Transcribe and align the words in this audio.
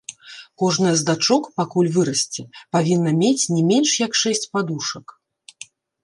Кожная 0.59 0.91
з 0.99 1.03
дачок, 1.09 1.43
пакуль 1.59 1.89
вырасце, 1.97 2.41
павінна 2.75 3.11
мець 3.23 3.45
не 3.57 3.61
менш 3.73 3.89
як 4.05 4.11
шэсць 4.21 4.43
падушак. 4.57 5.05